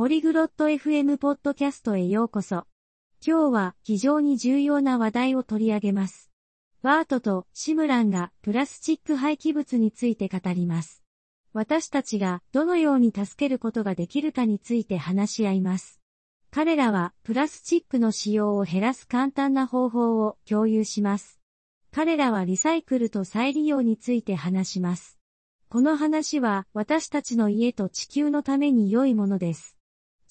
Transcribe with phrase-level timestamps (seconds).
[0.00, 2.64] ポリグロット FM ポッドキャストへようこそ。
[3.22, 6.30] 今日は非常に重要な話題を取り上げます。
[6.80, 11.02] バートとシムランがプラスチック廃棄物について語ります。
[11.52, 16.00] 私たちがどのように助けることができるかについて話し合います。
[16.50, 21.40] 彼らはプラスチックの使用を減らす簡単な方法を共有します。
[21.92, 25.18] 彼らはリサイクルと再利用について話します。
[25.68, 29.76] この話は私たちの家と地球のために良いものです。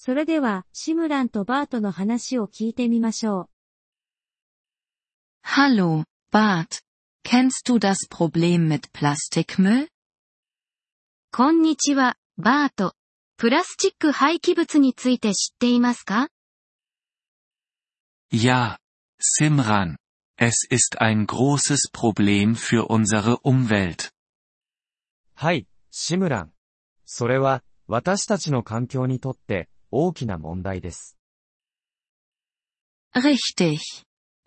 [0.02, 3.50] それでは、シムランとバートの話を聞いてみましょう。
[5.46, 6.80] Hallo, Bart.
[7.22, 9.88] Kennst du das Problem mit Plastikmüll?
[11.30, 12.94] こんにちは、バート。
[13.36, 16.28] プラスチック廃棄物について知っていますか
[18.32, 18.78] Ja,
[19.20, 19.96] Simran.
[20.38, 24.12] Es ist ein großes Problem für unsere Umwelt.
[25.34, 26.52] はい、シムラン。
[27.04, 31.16] それは、私たちの環境にとって大きな問題です。
[33.14, 33.78] Richtig.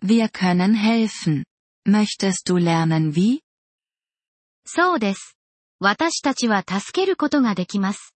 [0.02, 1.44] Wir können helfen.
[1.86, 3.40] Möchtest du lernen wie?
[4.66, 5.36] そうです。
[5.80, 8.14] 私たちは助けることができます。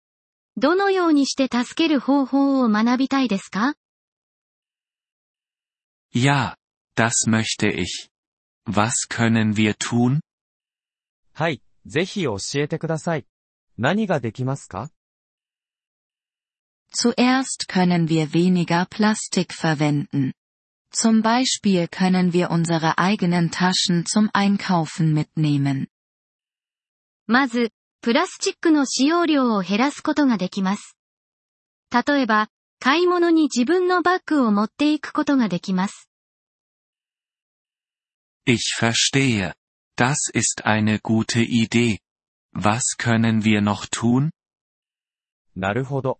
[0.57, 3.75] どのようにして助ける方法を学びたいですか
[6.15, 6.57] Ja,
[6.97, 8.09] das möchte ich.
[8.67, 10.21] Was können wir tun?
[11.35, 13.27] はい、ぜひ教えてください。
[13.77, 14.91] 何ができますか
[16.92, 20.34] Zuerst können wir weniger Plastik verwenden.
[20.92, 25.88] Zum Beispiel können wir unsere eigenen Taschen zum Einkaufen mitnehmen.
[27.26, 30.98] まず、プラスチックの使用量を減らすことができます。
[31.92, 36.10] 例えば、買い物に自分のバッグを持っていくことができます。
[38.46, 39.54] Ich verstehe.
[39.96, 42.00] Das ist eine gute Idee.
[42.54, 44.32] Was können wir noch tun?
[45.56, 46.20] なるほど。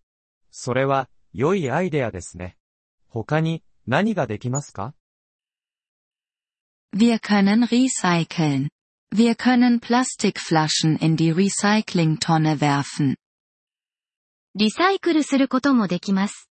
[0.51, 2.57] それは、良いアイデアですね。
[3.09, 4.95] 他に、何ができますか
[6.95, 8.69] Wir können recyceln.
[9.15, 13.17] Wir können Plastikflaschen in die Recyclingtonne werfen.
[14.55, 16.51] リサイクルすることもできます。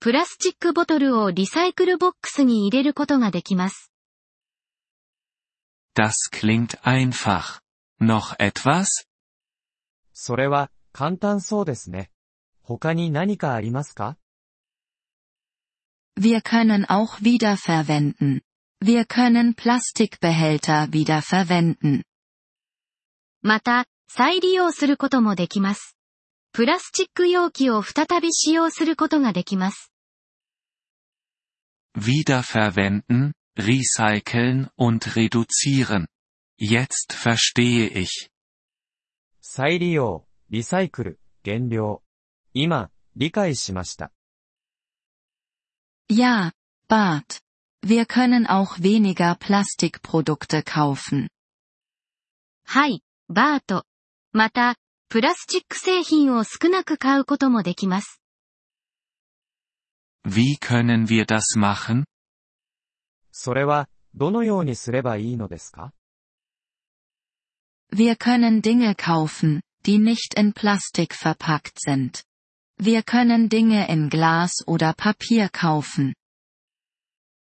[0.00, 3.92] プラスチックボトルをリサイクルボックスに入れることができます。
[5.94, 7.60] Das klingt einfach.
[8.00, 8.86] Noch etwas?
[10.12, 12.10] それは、簡単そうですね。
[12.62, 14.16] 他に何かありますか
[16.18, 18.42] Wir können auch wiederverwenden.
[18.80, 22.02] Wir können Plastikbehälter wiederverwenden.
[23.42, 25.96] また、再利用することもできます。
[26.52, 29.90] プラスチック容器を再び使用することができます。
[31.96, 36.06] Wiederverwenden, recyceln und reduzieren.
[36.58, 38.30] Jetzt verstehe ich.
[39.40, 42.02] 再利用、リサイクル、減量。
[42.53, 44.11] 今、理解しました。
[46.09, 46.51] Ja,
[46.89, 47.41] Bart.
[47.83, 51.27] Wir können auch weniger Plastikprodukte kaufen.
[52.65, 53.85] はい、バート。
[54.33, 54.75] また、
[55.09, 58.21] プラスチック製品を少なく買うこともできます。
[60.25, 62.03] Wie können wir das machen?
[63.31, 65.93] それは、どのようにすればいいのですか
[67.93, 72.23] Wir können Dinge kaufen, die nicht in Plastik verpackt sind.
[72.81, 76.13] Wir können Dinge in Glas oder Papier kaufen.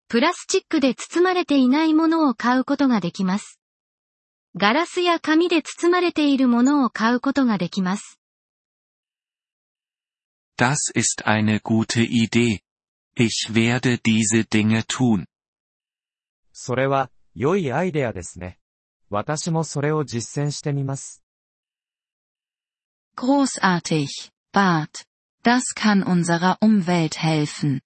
[0.10, 3.62] プラスチックで包まれていないものを買うことができます。
[4.58, 8.20] ガラスや紙で包まれているものを買うことができます。
[10.58, 12.60] Das ist eine gute Idee.
[13.16, 15.26] Ich werde diese Dinge tun.
[16.52, 18.60] それは、良いアイデアですね。
[19.10, 21.24] 私もそれを実践してみます。
[23.16, 24.08] Großartig,
[24.54, 25.06] Bart.
[25.46, 27.82] Das kann unserer Umwelt helfen.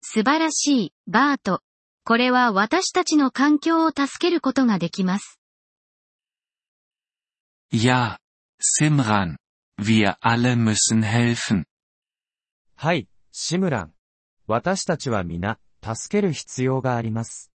[0.00, 1.60] 素晴らしい、バート。
[2.04, 5.40] これは私たちの環境を助けることができます。
[7.72, 8.18] Ja,
[8.60, 9.36] Simran.
[9.78, 11.64] Wir alle müssen helfen.
[12.76, 13.94] はい、シムラン。
[14.46, 17.50] 私たちは皆、助ける必要があります。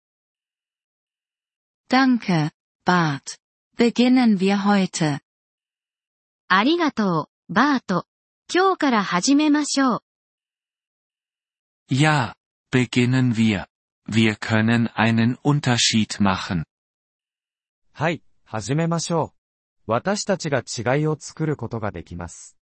[1.88, 2.50] Danke,
[2.84, 3.38] Bart.
[3.76, 5.20] Beginnen wir heute.
[6.48, 8.06] ありがとう、バート。
[8.53, 9.99] 今日から始めましょう。
[11.89, 12.33] Ja,
[12.69, 13.67] beginnen wir.
[14.09, 16.65] Wir können einen Unterschied machen.
[17.93, 19.31] はい、始めましょ
[19.87, 19.91] う。
[19.91, 22.57] 私たちが違いを作ることができます。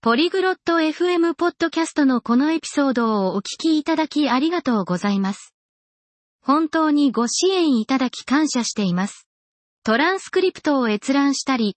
[0.00, 5.54] ポリグロット FM ポッドキャストのこのエピソードをお聞きいただきありがとうございます。
[6.40, 9.28] 本当にご支援いただき感謝しています。
[9.84, 11.76] トランスクリプトを閲覧したり、